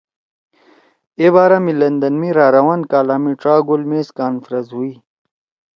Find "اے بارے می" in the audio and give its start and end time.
1.19-1.73